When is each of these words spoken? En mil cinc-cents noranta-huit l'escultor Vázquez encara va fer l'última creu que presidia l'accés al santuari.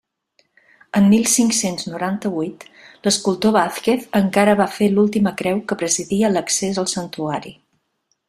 En 0.99 1.03
mil 1.09 1.27
cinc-cents 1.33 1.83
noranta-huit 1.89 2.65
l'escultor 3.07 3.53
Vázquez 3.57 4.07
encara 4.21 4.57
va 4.63 4.67
fer 4.79 4.89
l'última 4.95 5.37
creu 5.43 5.63
que 5.73 5.79
presidia 5.83 6.35
l'accés 6.35 6.81
al 6.85 6.91
santuari. 6.95 7.55